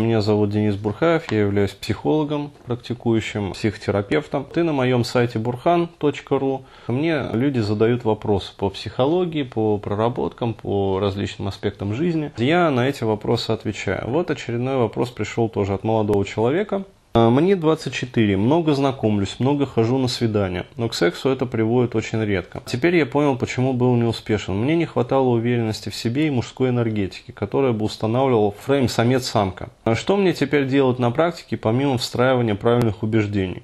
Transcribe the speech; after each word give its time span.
Меня 0.00 0.20
зовут 0.22 0.50
Денис 0.50 0.74
Бурхаев, 0.74 1.30
я 1.30 1.42
являюсь 1.42 1.70
психологом, 1.70 2.50
практикующим 2.66 3.52
психотерапевтом. 3.52 4.44
Ты 4.44 4.64
на 4.64 4.72
моем 4.72 5.04
сайте 5.04 5.38
burhan.ru. 5.38 6.64
Мне 6.88 7.28
люди 7.32 7.60
задают 7.60 8.02
вопросы 8.02 8.52
по 8.56 8.70
психологии, 8.70 9.44
по 9.44 9.78
проработкам, 9.78 10.52
по 10.52 10.98
различным 10.98 11.46
аспектам 11.46 11.94
жизни. 11.94 12.32
Я 12.38 12.72
на 12.72 12.88
эти 12.88 13.04
вопросы 13.04 13.52
отвечаю. 13.52 14.10
Вот 14.10 14.32
очередной 14.32 14.78
вопрос 14.78 15.10
пришел 15.10 15.48
тоже 15.48 15.74
от 15.74 15.84
молодого 15.84 16.24
человека. 16.24 16.82
А, 17.16 17.30
мне 17.30 17.54
24, 17.54 18.36
много 18.36 18.74
знакомлюсь, 18.74 19.36
много 19.38 19.66
хожу 19.66 19.98
на 19.98 20.08
свидания, 20.08 20.66
но 20.76 20.88
к 20.88 20.94
сексу 20.94 21.28
это 21.28 21.46
приводит 21.46 21.94
очень 21.94 22.20
редко. 22.24 22.60
Теперь 22.66 22.96
я 22.96 23.06
понял, 23.06 23.36
почему 23.36 23.72
был 23.72 23.94
неуспешен. 23.94 24.56
Мне 24.56 24.74
не 24.74 24.84
хватало 24.84 25.28
уверенности 25.28 25.90
в 25.90 25.94
себе 25.94 26.26
и 26.26 26.30
мужской 26.30 26.70
энергетики, 26.70 27.30
которая 27.30 27.70
бы 27.70 27.84
устанавливала 27.84 28.50
фрейм 28.50 28.88
самец-самка. 28.88 29.68
А 29.84 29.94
что 29.94 30.16
мне 30.16 30.32
теперь 30.32 30.66
делать 30.66 30.98
на 30.98 31.12
практике, 31.12 31.56
помимо 31.56 31.98
встраивания 31.98 32.56
правильных 32.56 33.04
убеждений? 33.04 33.62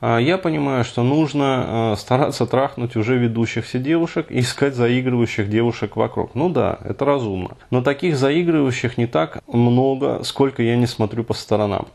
А, 0.00 0.16
я 0.16 0.38
понимаю, 0.38 0.82
что 0.82 1.02
нужно 1.02 1.96
стараться 1.98 2.46
трахнуть 2.46 2.96
уже 2.96 3.18
ведущихся 3.18 3.78
девушек 3.78 4.28
и 4.30 4.40
искать 4.40 4.74
заигрывающих 4.74 5.50
девушек 5.50 5.96
вокруг. 5.96 6.34
Ну 6.34 6.48
да, 6.48 6.78
это 6.82 7.04
разумно. 7.04 7.58
Но 7.70 7.82
таких 7.82 8.16
заигрывающих 8.16 8.96
не 8.96 9.06
так 9.06 9.42
много, 9.46 10.22
сколько 10.22 10.62
я 10.62 10.76
не 10.76 10.86
смотрю 10.86 11.24
по 11.24 11.34
сторонам. 11.34 11.88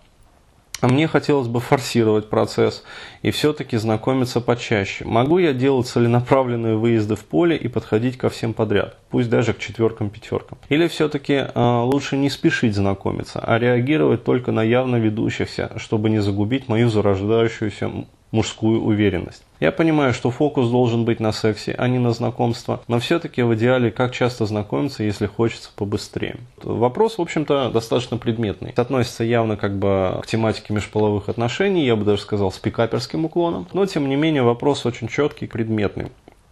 А 0.81 0.88
мне 0.88 1.08
хотелось 1.08 1.48
бы 1.48 1.59
форсировать 1.59 2.27
процесс 2.27 2.84
и 3.21 3.30
все-таки 3.30 3.77
знакомиться 3.77 4.41
почаще. 4.41 5.05
Могу 5.05 5.38
я 5.38 5.54
делать 5.54 5.88
целенаправленные 5.88 6.76
выезды 6.76 7.16
в 7.16 7.23
поле 7.23 7.55
и 7.55 7.67
подходить 7.67 8.17
ко 8.17 8.30
всем 8.30 8.54
подряд, 8.54 8.98
пусть 9.12 9.30
даже 9.30 9.54
к 9.54 9.59
четверкам-пятеркам? 9.59 10.57
Или 10.70 10.88
все-таки 10.88 11.34
э, 11.34 11.81
лучше 11.84 12.17
не 12.17 12.31
спешить 12.31 12.76
знакомиться, 12.76 13.40
а 13.40 13.59
реагировать 13.59 14.23
только 14.23 14.52
на 14.52 14.63
явно 14.63 14.95
ведущихся, 14.95 15.71
чтобы 15.77 16.09
не 16.09 16.20
загубить 16.20 16.67
мою 16.67 16.90
зарождающуюся 16.90 17.91
мужскую 18.32 18.82
уверенность. 18.82 19.43
Я 19.60 19.71
понимаю, 19.71 20.13
что 20.13 20.32
фокус 20.32 20.70
должен 20.70 21.05
быть 21.05 21.20
на 21.20 21.32
сексе, 21.32 21.76
а 21.77 21.87
не 21.87 21.99
на 21.99 22.13
знакомство, 22.13 22.82
но 22.87 22.99
все-таки 22.99 23.43
в 23.43 23.54
идеале 23.55 23.91
как 23.91 24.12
часто 24.12 24.46
знакомиться, 24.46 25.04
если 25.04 25.27
хочется 25.27 25.70
побыстрее. 25.76 26.37
Вопрос, 26.63 27.18
в 27.18 27.21
общем-то, 27.21 27.70
достаточно 27.70 28.18
предметный. 28.18 28.74
Относится 28.76 29.24
явно 29.24 29.57
как 29.57 29.77
бы 29.77 30.20
к 30.24 30.27
тематике 30.27 30.74
межполовых 30.74 31.29
отношений, 31.29 31.85
я 31.85 31.96
бы 31.96 32.05
даже 32.05 32.21
сказал, 32.21 32.52
с 32.52 32.57
пикаперским 32.57 33.26
уклоном, 33.26 33.68
но 33.74 33.85
тем 33.85 34.09
не 34.09 34.15
менее 34.15 34.43
вопрос 34.43 34.85
очень 34.85 35.07
четкий, 35.07 35.46
предметный. 35.46 36.07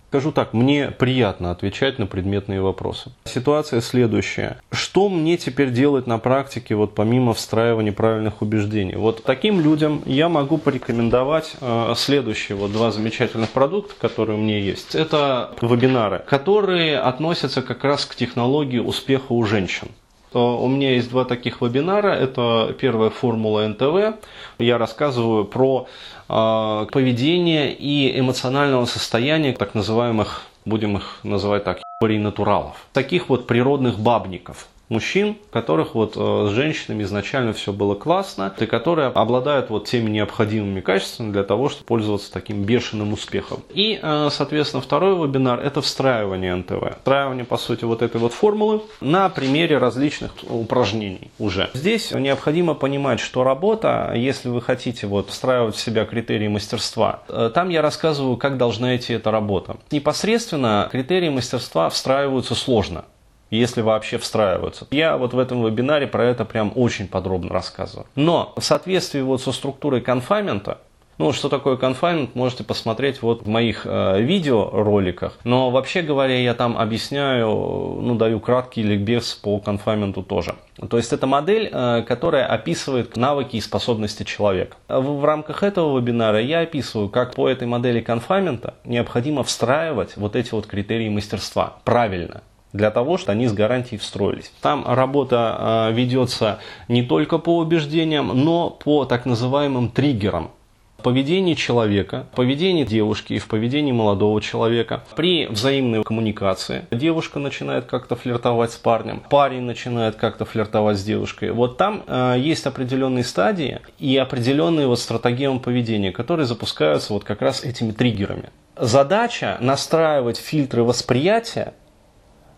Скажу 0.09 0.31
так, 0.31 0.53
мне 0.53 0.89
приятно 0.89 1.51
отвечать 1.51 1.99
на 1.99 2.07
предметные 2.07 2.63
вопросы. 2.63 3.11
Ситуация 3.25 3.79
следующая. 3.79 4.59
Что 4.71 5.07
мне 5.07 5.37
теперь 5.37 5.69
делать 5.69 6.07
на 6.07 6.17
практике, 6.17 6.73
вот 6.73 6.95
помимо 6.95 7.35
встраивания 7.35 7.91
правильных 7.91 8.41
убеждений? 8.41 8.95
Вот 8.95 9.23
таким 9.23 9.61
людям 9.61 10.01
я 10.07 10.27
могу 10.27 10.57
порекомендовать 10.57 11.53
э, 11.61 11.93
следующие 11.95 12.57
вот 12.57 12.71
два 12.71 12.89
замечательных 12.89 13.51
продукта, 13.51 13.93
которые 14.01 14.39
у 14.39 14.41
меня 14.41 14.57
есть. 14.57 14.95
Это 14.95 15.51
вебинары, 15.61 16.23
которые 16.25 16.97
относятся 16.97 17.61
как 17.61 17.83
раз 17.83 18.07
к 18.07 18.15
технологии 18.15 18.79
успеха 18.79 19.33
у 19.33 19.43
женщин. 19.43 19.89
У 20.33 20.67
меня 20.67 20.93
есть 20.93 21.09
два 21.09 21.25
таких 21.25 21.61
вебинара. 21.61 22.09
Это 22.09 22.75
первая 22.79 23.09
формула 23.09 23.67
НТВ. 23.67 24.19
Я 24.59 24.77
рассказываю 24.77 25.45
про 25.45 25.87
э, 26.27 26.87
поведение 26.91 27.73
и 27.73 28.19
эмоционального 28.19 28.85
состояния 28.85 29.53
так 29.53 29.73
называемых, 29.73 30.43
будем 30.65 30.97
их 30.97 31.19
называть 31.23 31.63
так, 31.63 31.79
натуралов. 32.01 32.77
Таких 32.93 33.29
вот 33.29 33.47
природных 33.47 33.99
бабников 33.99 34.67
мужчин, 34.89 35.37
которых 35.51 35.95
вот 35.95 36.13
э, 36.15 36.47
с 36.49 36.51
женщинами 36.51 37.03
изначально 37.03 37.53
все 37.53 37.71
было 37.71 37.95
классно, 37.95 38.53
и 38.57 38.65
которые 38.65 39.07
обладают 39.07 39.69
вот 39.69 39.87
теми 39.87 40.09
необходимыми 40.09 40.81
качествами 40.81 41.31
для 41.31 41.43
того, 41.43 41.69
чтобы 41.69 41.85
пользоваться 41.85 42.31
таким 42.31 42.63
бешеным 42.63 43.13
успехом. 43.13 43.59
И, 43.73 43.99
э, 44.01 44.29
соответственно, 44.31 44.81
второй 44.81 45.15
вебинар– 45.15 45.59
это 45.63 45.81
встраивание 45.81 46.55
НТВ. 46.55 46.97
Встраивание, 46.97 47.45
по 47.45 47.57
сути, 47.57 47.85
вот 47.85 48.01
этой 48.01 48.19
вот 48.19 48.33
формулы 48.33 48.81
на 48.99 49.29
примере 49.29 49.77
различных 49.77 50.31
упражнений 50.49 51.31
уже. 51.37 51.69
Здесь 51.73 52.11
необходимо 52.11 52.73
понимать, 52.73 53.19
что 53.19 53.43
работа, 53.43 54.13
если 54.15 54.49
вы 54.49 54.61
хотите 54.61 55.07
вот 55.07 55.29
встраивать 55.29 55.75
в 55.75 55.79
себя 55.79 56.05
критерии 56.05 56.47
мастерства, 56.47 57.21
э, 57.29 57.51
там 57.53 57.69
я 57.69 57.81
рассказываю, 57.81 58.37
как 58.37 58.57
должна 58.57 58.95
идти 58.95 59.13
эта 59.13 59.31
работа. 59.31 59.77
Непосредственно 59.91 60.89
критерии 60.91 61.29
мастерства 61.29 61.89
встраиваются 61.89 62.55
сложно 62.55 63.05
если 63.49 63.81
вообще 63.81 64.17
встраиваются. 64.17 64.87
Я 64.91 65.17
вот 65.17 65.33
в 65.33 65.39
этом 65.39 65.65
вебинаре 65.65 66.07
про 66.07 66.25
это 66.25 66.45
прям 66.45 66.71
очень 66.75 67.07
подробно 67.07 67.51
рассказываю. 67.51 68.05
Но 68.15 68.53
в 68.57 68.63
соответствии 68.63 69.21
вот 69.21 69.41
со 69.41 69.51
структурой 69.51 70.01
конфаймента, 70.01 70.79
ну, 71.17 71.33
что 71.33 71.49
такое 71.49 71.75
конфаймент, 71.75 72.33
можете 72.33 72.63
посмотреть 72.63 73.21
вот 73.21 73.41
в 73.41 73.47
моих 73.47 73.81
э, 73.83 74.21
видеороликах. 74.21 75.37
Но 75.43 75.69
вообще 75.69 76.01
говоря, 76.01 76.39
я 76.39 76.53
там 76.53 76.77
объясняю, 76.77 77.49
ну, 77.49 78.15
даю 78.15 78.39
краткий 78.39 78.83
ликбез 78.83 79.33
по 79.33 79.59
конфайменту 79.59 80.23
тоже. 80.23 80.55
То 80.89 80.95
есть 80.95 81.11
это 81.11 81.27
модель, 81.27 81.69
э, 81.71 82.03
которая 82.07 82.45
описывает 82.45 83.17
навыки 83.17 83.57
и 83.57 83.61
способности 83.61 84.23
человека. 84.23 84.77
В, 84.87 85.19
в 85.19 85.25
рамках 85.25 85.61
этого 85.61 85.99
вебинара 85.99 86.39
я 86.39 86.61
описываю, 86.61 87.09
как 87.09 87.35
по 87.35 87.49
этой 87.49 87.67
модели 87.67 87.99
конфаймента 87.99 88.75
необходимо 88.85 89.43
встраивать 89.43 90.15
вот 90.15 90.37
эти 90.37 90.51
вот 90.51 90.67
критерии 90.67 91.09
мастерства 91.09 91.79
правильно 91.83 92.43
для 92.73 92.91
того, 92.91 93.17
чтобы 93.17 93.33
они 93.33 93.47
с 93.47 93.53
гарантией 93.53 93.99
встроились. 93.99 94.51
Там 94.61 94.85
работа 94.87 95.89
э, 95.89 95.93
ведется 95.93 96.59
не 96.87 97.03
только 97.03 97.37
по 97.37 97.57
убеждениям, 97.57 98.27
но 98.27 98.69
по 98.69 99.05
так 99.05 99.25
называемым 99.25 99.89
триггерам 99.89 100.51
в 100.99 101.01
поведении 101.01 101.53
человека, 101.53 102.25
в 102.33 102.35
поведении 102.35 102.83
девушки 102.83 103.33
и 103.33 103.39
в 103.39 103.47
поведении 103.47 103.93
молодого 103.93 104.41
человека. 104.41 105.01
При 105.15 105.47
взаимной 105.47 106.03
коммуникации 106.03 106.85
девушка 106.91 107.39
начинает 107.39 107.85
как-то 107.85 108.17
флиртовать 108.17 108.73
с 108.73 108.75
парнем, 108.75 109.23
парень 109.29 109.61
начинает 109.61 110.15
как-то 110.15 110.43
флиртовать 110.43 110.97
с 110.97 111.03
девушкой. 111.03 111.51
Вот 111.51 111.77
там 111.77 112.03
э, 112.05 112.35
есть 112.37 112.65
определенные 112.65 113.23
стадии 113.23 113.79
и 113.97 114.17
определенные 114.17 114.87
вот 114.87 114.99
стратегемы 114.99 115.61
поведения, 115.61 116.11
которые 116.11 116.45
запускаются 116.45 117.13
вот 117.13 117.23
как 117.23 117.41
раз 117.41 117.63
этими 117.63 117.91
триггерами. 117.91 118.49
Задача 118.75 119.57
настраивать 119.61 120.37
фильтры 120.37 120.83
восприятия 120.83 121.73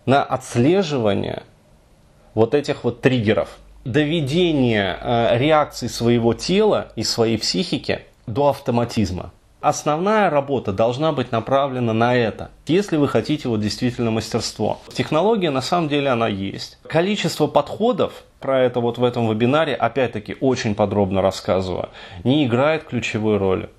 на 0.06 0.24
отслеживание 0.24 1.44
вот 2.34 2.56
этих 2.56 2.84
вот 2.84 3.02
триггеров, 3.02 3.58
доведение 3.86 4.98
э, 5.00 5.38
реакции 5.38 5.88
своего 5.88 6.34
тела 6.34 6.92
и 6.96 7.04
своей 7.04 7.38
психики 7.38 8.02
до 8.28 8.50
автоматизма. 8.50 9.32
Основная 9.60 10.32
работа 10.32 10.74
должна 10.74 11.12
быть 11.12 11.32
направлена 11.32 11.94
на 11.94 12.16
это, 12.16 12.50
если 12.66 12.98
вы 12.98 13.08
хотите 13.08 13.48
вот 13.48 13.60
действительно 13.60 14.10
мастерство. 14.10 14.80
Технология 14.92 15.52
на 15.52 15.62
самом 15.62 15.88
деле 15.88 16.10
она 16.10 16.28
есть. 16.28 16.80
Количество 16.88 17.46
подходов, 17.46 18.24
про 18.40 18.60
это 18.60 18.80
вот 18.80 18.98
в 18.98 19.04
этом 19.04 19.30
вебинаре 19.30 19.76
опять-таки 19.76 20.36
очень 20.42 20.74
подробно 20.74 21.22
рассказываю, 21.22 21.90
не 22.24 22.48
играет 22.48 22.86
ключевой 22.86 23.38
роли. 23.38 23.70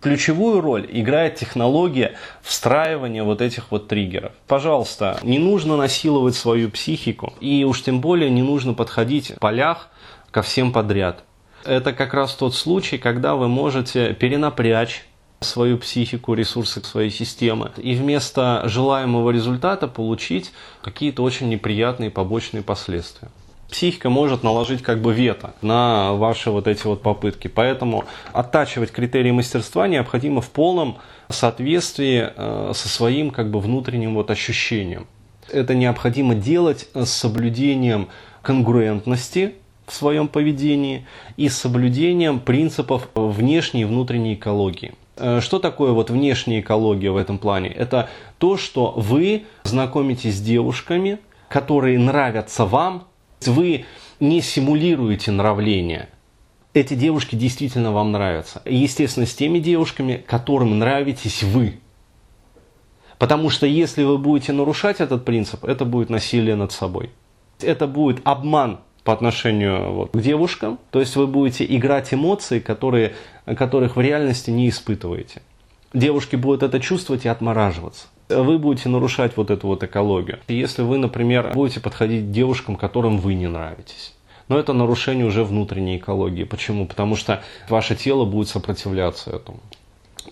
Ключевую 0.00 0.60
роль 0.60 0.86
играет 0.90 1.36
технология 1.36 2.16
встраивания 2.42 3.24
вот 3.24 3.40
этих 3.40 3.70
вот 3.70 3.88
триггеров. 3.88 4.32
Пожалуйста, 4.46 5.18
не 5.22 5.38
нужно 5.38 5.76
насиловать 5.76 6.34
свою 6.34 6.70
психику, 6.70 7.32
и 7.40 7.64
уж 7.64 7.82
тем 7.82 8.00
более 8.00 8.30
не 8.30 8.42
нужно 8.42 8.74
подходить 8.74 9.32
в 9.32 9.38
полях 9.40 9.88
ко 10.30 10.42
всем 10.42 10.72
подряд. 10.72 11.24
Это 11.64 11.92
как 11.92 12.14
раз 12.14 12.34
тот 12.34 12.54
случай, 12.54 12.98
когда 12.98 13.34
вы 13.34 13.48
можете 13.48 14.12
перенапрячь 14.12 15.04
свою 15.40 15.78
психику, 15.78 16.34
ресурсы 16.34 16.84
своей 16.84 17.10
системы, 17.10 17.72
и 17.76 17.94
вместо 17.94 18.62
желаемого 18.66 19.30
результата 19.30 19.88
получить 19.88 20.52
какие-то 20.82 21.22
очень 21.22 21.48
неприятные 21.48 22.10
побочные 22.10 22.62
последствия 22.62 23.28
психика 23.70 24.10
может 24.10 24.42
наложить 24.42 24.82
как 24.82 25.00
бы 25.00 25.12
вето 25.12 25.54
на 25.62 26.12
ваши 26.12 26.50
вот 26.50 26.66
эти 26.66 26.86
вот 26.86 27.02
попытки. 27.02 27.48
Поэтому 27.48 28.04
оттачивать 28.32 28.90
критерии 28.90 29.30
мастерства 29.30 29.88
необходимо 29.88 30.40
в 30.40 30.50
полном 30.50 30.98
соответствии 31.28 32.28
э, 32.34 32.72
со 32.74 32.88
своим 32.88 33.30
как 33.30 33.50
бы 33.50 33.60
внутренним 33.60 34.14
вот 34.14 34.30
ощущением. 34.30 35.06
Это 35.50 35.74
необходимо 35.74 36.34
делать 36.34 36.88
с 36.94 37.10
соблюдением 37.10 38.08
конгруентности 38.42 39.54
в 39.86 39.94
своем 39.94 40.28
поведении 40.28 41.06
и 41.36 41.48
соблюдением 41.48 42.40
принципов 42.40 43.08
внешней 43.14 43.82
и 43.82 43.84
внутренней 43.84 44.34
экологии. 44.34 44.94
Э, 45.16 45.40
что 45.40 45.58
такое 45.58 45.92
вот 45.92 46.10
внешняя 46.10 46.60
экология 46.60 47.10
в 47.10 47.16
этом 47.16 47.38
плане? 47.38 47.70
Это 47.70 48.08
то, 48.38 48.56
что 48.56 48.92
вы 48.96 49.44
знакомитесь 49.64 50.36
с 50.36 50.40
девушками, 50.40 51.18
которые 51.48 51.98
нравятся 51.98 52.64
вам 52.66 53.06
вы 53.44 53.84
не 54.20 54.40
симулируете 54.40 55.30
нравление. 55.30 56.08
Эти 56.74 56.94
девушки 56.94 57.36
действительно 57.36 57.92
вам 57.92 58.12
нравятся. 58.12 58.62
Естественно, 58.64 59.26
с 59.26 59.34
теми 59.34 59.58
девушками, 59.58 60.22
которым 60.26 60.78
нравитесь 60.78 61.42
вы. 61.42 61.80
Потому 63.18 63.48
что 63.48 63.66
если 63.66 64.02
вы 64.02 64.18
будете 64.18 64.52
нарушать 64.52 65.00
этот 65.00 65.24
принцип, 65.24 65.64
это 65.64 65.84
будет 65.86 66.10
насилие 66.10 66.54
над 66.54 66.72
собой. 66.72 67.10
Это 67.60 67.86
будет 67.86 68.20
обман 68.24 68.80
по 69.04 69.14
отношению 69.14 69.92
вот, 69.92 70.10
к 70.10 70.20
девушкам. 70.20 70.78
То 70.90 71.00
есть 71.00 71.16
вы 71.16 71.26
будете 71.26 71.64
играть 71.64 72.12
эмоции, 72.12 72.58
которые, 72.58 73.14
которых 73.46 73.96
в 73.96 74.00
реальности 74.00 74.50
не 74.50 74.68
испытываете. 74.68 75.40
Девушки 75.94 76.36
будут 76.36 76.62
это 76.62 76.78
чувствовать 76.78 77.24
и 77.24 77.28
отмораживаться 77.28 78.08
вы 78.28 78.58
будете 78.58 78.88
нарушать 78.88 79.36
вот 79.36 79.50
эту 79.50 79.66
вот 79.68 79.82
экологию. 79.82 80.38
Если 80.48 80.82
вы, 80.82 80.98
например, 80.98 81.52
будете 81.54 81.80
подходить 81.80 82.26
к 82.26 82.30
девушкам, 82.30 82.76
которым 82.76 83.18
вы 83.18 83.34
не 83.34 83.46
нравитесь. 83.46 84.12
Но 84.48 84.58
это 84.58 84.72
нарушение 84.72 85.26
уже 85.26 85.44
внутренней 85.44 85.96
экологии. 85.96 86.44
Почему? 86.44 86.86
Потому 86.86 87.16
что 87.16 87.42
ваше 87.68 87.96
тело 87.96 88.24
будет 88.24 88.48
сопротивляться 88.48 89.30
этому. 89.30 89.58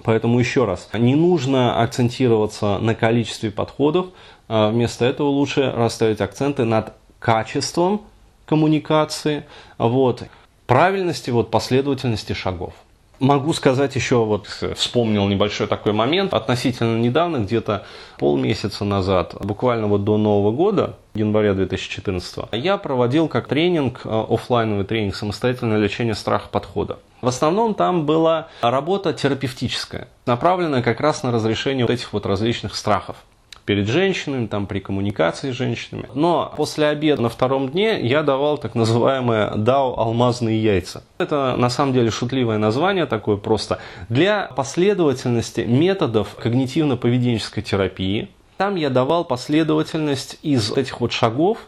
Поэтому 0.03 0.39
еще 0.39 0.65
раз, 0.65 0.89
не 0.93 1.15
нужно 1.15 1.81
акцентироваться 1.81 2.79
на 2.79 2.95
количестве 2.95 3.51
подходов, 3.51 4.07
а 4.49 4.71
вместо 4.71 5.05
этого 5.05 5.29
лучше 5.29 5.73
расставить 5.75 6.21
акценты 6.21 6.65
над 6.65 6.95
качеством 7.19 8.03
коммуникации, 8.45 9.45
вот, 9.79 10.25
правильности, 10.67 11.31
вот, 11.31 11.51
последовательности 11.51 12.33
шагов. 12.35 12.75
Могу 13.21 13.53
сказать 13.53 13.95
еще, 13.95 14.25
вот 14.25 14.49
вспомнил 14.75 15.29
небольшой 15.29 15.67
такой 15.67 15.93
момент, 15.93 16.35
относительно 16.35 16.99
недавно, 16.99 17.39
где-то 17.39 17.87
полмесяца 18.19 18.85
назад, 18.85 19.35
буквально 19.41 19.87
вот 19.87 20.05
до 20.05 20.17
Нового 20.17 20.51
года, 20.51 20.97
января 21.15 21.55
2014, 21.55 22.47
я 22.53 22.77
проводил 22.77 23.29
как 23.29 23.47
тренинг, 23.47 24.01
э, 24.05 24.25
офлайновый 24.29 24.85
тренинг 24.85 25.15
самостоятельное 25.15 25.79
лечение 25.79 26.15
страха 26.15 26.49
подхода. 26.51 26.99
В 27.21 27.29
основном 27.29 27.75
там 27.75 28.05
была 28.05 28.49
работа 28.61 29.13
терапевтическая, 29.13 30.09
направленная 30.27 30.83
как 30.83 31.01
раз 31.01 31.23
на 31.23 31.31
разрешение 31.31 31.87
вот 31.87 31.93
этих 31.93 32.13
вот 32.13 32.27
различных 32.27 32.75
страхов 32.75 33.17
перед 33.65 33.89
женщинами, 33.89 34.47
там, 34.47 34.67
при 34.67 34.79
коммуникации 34.79 35.51
с 35.51 35.55
женщинами. 35.55 36.09
Но 36.15 36.53
после 36.57 36.89
обеда 36.89 37.23
на 37.23 37.29
втором 37.29 37.69
дне 37.69 38.01
я 38.01 38.23
давал 38.23 38.59
так 38.59 38.75
называемое 38.75 39.53
DAO 39.53 39.95
«алмазные 39.97 40.63
яйца». 40.63 41.03
Это 41.19 41.57
на 41.57 41.71
самом 41.71 41.95
деле 41.95 42.11
шутливое 42.11 42.59
название 42.59 43.07
такое 43.07 43.37
просто. 43.37 43.79
Для 44.09 44.51
последовательности 44.55 45.61
методов 45.61 46.37
когнитивно-поведенческой 46.43 47.63
терапии 47.63 48.29
там 48.57 48.77
я 48.77 48.91
давал 48.91 49.25
последовательность 49.25 50.39
из 50.43 50.73
этих 50.73 51.01
вот 51.01 51.13
шагов, 51.13 51.59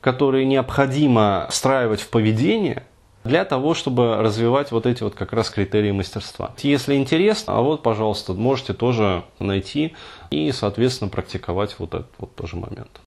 которые 0.00 0.46
необходимо 0.46 1.46
встраивать 1.50 2.00
в 2.00 2.08
поведение– 2.08 2.84
для 3.24 3.44
того, 3.44 3.74
чтобы 3.74 4.16
развивать 4.16 4.72
вот 4.72 4.86
эти 4.86 5.02
вот 5.02 5.14
как 5.14 5.32
раз 5.32 5.50
критерии 5.50 5.90
мастерства. 5.90 6.52
Если 6.58 6.94
интересно, 6.94 7.56
а 7.56 7.60
вот, 7.60 7.82
пожалуйста, 7.82 8.34
можете 8.34 8.72
тоже 8.72 9.24
найти 9.38 9.94
и, 10.30 10.52
соответственно, 10.52 11.10
практиковать 11.10 11.76
вот 11.78 11.94
этот 11.94 12.10
вот 12.18 12.34
тоже 12.34 12.56
момент. 12.56 13.00